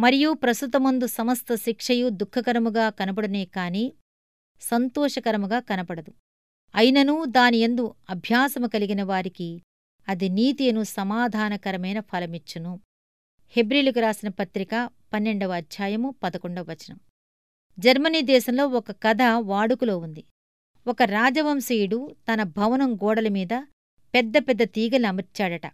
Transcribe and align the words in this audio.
మరియు 0.00 0.32
ప్రస్తుతమందు 0.32 1.06
సమస్త 1.06 1.54
శిక్షయు 1.54 2.08
దుఃఖకరముగా 2.08 2.90
కనబడనే 2.90 3.44
కాని 3.44 3.92
సంతోషకరముగా 4.60 5.60
కనపడదు. 5.60 6.14
అయిననూ 6.74 7.24
దానియందు 7.24 7.94
అభ్యాసము 8.10 8.66
కలిగిన 8.66 9.02
వారికి 9.02 9.62
అది 10.08 10.28
నీతియను 10.28 10.82
సమాధానకరమైన 10.82 12.00
ఫలమిచ్చును. 12.00 12.80
హెబ్రిలుకు 13.48 14.00
రాసిన 14.00 14.28
పత్రిక 14.28 14.90
పన్నెండవ 15.12 15.52
అధ్యాయము 15.52 16.14
పదకొండవ 16.22 16.62
వచనం. 16.62 17.00
జర్మనీ 17.78 18.22
దేశంలో 18.22 18.66
ఒక 18.66 18.90
కథ 18.90 19.22
వాడుకలో 19.38 19.98
ఉంది. 19.98 20.24
ఒక 20.86 21.02
రాజవంశీయుడు 21.02 22.16
తన 22.32 22.42
భవనం 22.42 22.96
గోడల 22.96 23.28
మీద 23.28 23.52
పెద్ద 24.14 24.38
పెద్ద 24.38 24.62
తీగలు 24.62 25.06
అమర్చాడట. 25.06 25.66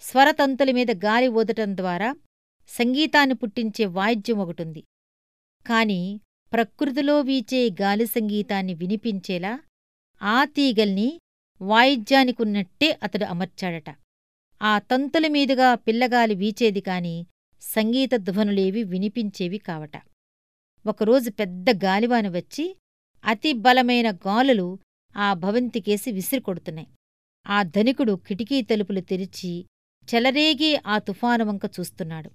స్వరతంతుల 0.00 0.70
మీద 0.70 0.90
గాలి 0.90 1.28
ఊదటం 1.28 1.76
ద్వారా 1.76 2.14
సంగీతాన్ని 2.70 3.34
పుట్టించే 3.34 3.84
వాయిద్యం 3.84 4.38
ఒకటుంది. 4.38 4.84
కాని 5.66 6.20
ప్రకృతిలో 6.52 7.20
వీచే 7.20 7.70
గాలి 7.80 8.06
సంగీతాన్ని 8.06 8.74
వినిపించేలా 8.74 9.60
ఆ 10.22 10.44
తీగల్ని 10.44 11.20
వాయిద్యానికున్నట్టే 11.62 12.98
అతడు 13.02 13.24
అమర్చాడట. 13.24 13.96
ఆ 14.62 14.78
తంతుల 14.78 15.28
మీదుగా 15.28 15.74
పిల్లగాలి 15.74 16.34
వీచేది 16.34 16.80
కాని 16.80 17.26
సంగీత 17.62 18.10
ధ్వనులేవి 18.16 18.82
వినిపించేవి 18.82 19.58
కావట. 19.58 19.96
ఒకరోజు 20.86 21.30
పెద్ద 21.30 21.84
గాలివాన 21.84 22.28
వచ్చి 22.28 22.76
అతి 23.24 23.52
బలమైన 23.52 24.10
గాలులు 24.10 24.78
ఆ 25.16 25.34
భవంతికేసి 25.34 26.12
విసిరికొడుతున్నాయి. 26.12 26.88
ఆ 27.46 27.62
ధనికుడు 27.62 28.12
కిటికీ 28.26 28.62
తలుపులు 28.62 29.00
తెరిచి 29.00 29.66
చెలరేగి 30.14 30.80
ఆ 30.86 30.98
తుఫాను 30.98 31.44
వంక 31.44 31.60
చూస్తున్నాడు. 31.80 32.30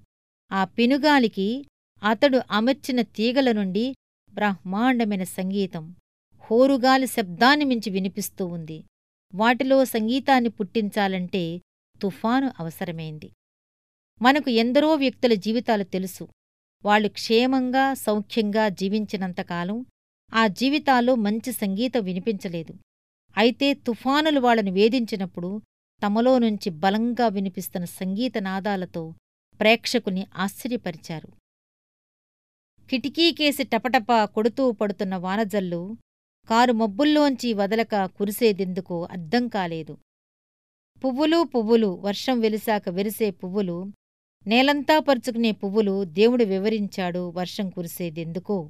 ఆ 0.52 0.64
పెనుగాలికి 0.66 1.66
అతడు 2.04 2.42
అమర్చిన 2.52 3.02
తీగల 3.02 3.52
నుండి 3.52 3.96
బ్రహ్మాండమైన 4.34 5.24
సంగీతం 5.24 5.96
హోరుగాలి 6.44 7.08
శబ్దాన్ని 7.08 7.66
మించి 7.66 7.90
వినిపిస్తూ 7.90 8.46
ఉంది. 8.46 8.84
వాటిలో 9.36 9.86
సంగీతాన్ని 9.86 10.50
పుట్టించాలంటే 10.50 11.62
తుఫాను 12.02 12.52
అవసరమైంది. 12.60 13.34
మనకు 14.22 14.50
ఎందరో 14.50 14.96
వ్యక్తుల 14.96 15.34
జీవితాలు 15.34 15.84
తెలుసు. 15.84 16.28
వాళ్ళు 16.86 17.10
క్షేమంగా 17.10 17.94
సౌఖ్యంగా 17.94 18.70
జీవించినంతకాలం 18.70 19.86
ఆ 20.34 20.48
జీవితాల్లో 20.48 21.16
మంచి 21.16 21.52
సంగీతం 21.52 22.04
వినిపించలేదు. 22.04 22.74
అయితే 23.38 23.74
తుఫానులు 23.74 24.40
వాళ్ళను 24.40 24.72
వేధించినప్పుడు 24.72 25.62
తమలో 26.04 26.40
నుంచి 26.40 26.70
బలంగా 26.70 27.28
వినిపిస్తున్న 27.28 27.86
సంగీత 27.86 28.38
నాదాలతో 28.38 29.14
ప్రేక్షకుని 29.60 30.28
ఆశ్చర్యపరిచారు. 30.36 31.30
కిటికీకేసి 32.90 33.64
టపటప 33.64 34.24
కొడుతూ 34.24 34.72
పడుతున్న 34.72 35.16
వానజల్లు 35.16 35.98
కారు 36.50 36.74
మబ్బుల్లోంచి 36.74 37.54
వదలక 37.54 38.06
కురిసేదెందుకో 38.06 39.08
అర్థం 39.12 39.48
కాలేదు. 39.48 39.98
పువ్వులు 41.06 41.44
పువ్వులు 41.44 41.88
వర్షం 41.88 42.40
వెలిశాక 42.40 42.90
వెరిసే 42.90 43.32
పువ్వులు 43.32 43.92
నేలంతా 44.48 45.00
పరుచుకునే 45.00 45.52
పువ్వులు 45.52 46.04
దేవుడు 46.04 46.44
వివరించాడు 46.44 47.30
వర్షం 47.30 47.70
కురిసేదెందుకో. 47.70 48.70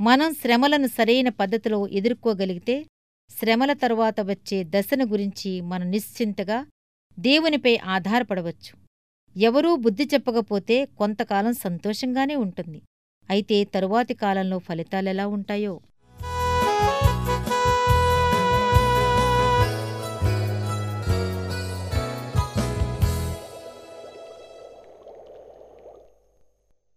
మనం 0.00 0.34
శ్రమలను 0.34 0.86
సరైన 0.86 1.28
పద్ధతిలో 1.28 1.88
ఎదుర్కోగలిగితే 1.88 2.86
శ్రమల 3.30 3.72
తరువాత 3.72 4.20
వచ్చే 4.20 4.64
దశను 4.68 5.06
గురించి 5.06 5.60
మనం 5.60 5.90
నిశ్చింతగా 5.90 6.66
దేవునిపై 7.18 7.76
ఆధారపడవచ్చు. 7.76 8.87
ఎవరూ 9.38 9.76
బుద్ధి 9.76 10.04
చెప్పకపోతే 10.04 10.76
కొంతకాలం 10.98 11.54
సంతోషంగానే 11.54 12.36
ఉంటుంది. 12.36 12.78
అయితే 13.30 13.64
తరువాతి 13.64 14.14
కాలంలో 14.14 14.58
ఫలితాలెలా 14.58 15.26
ఉంటాయో? 15.26 15.74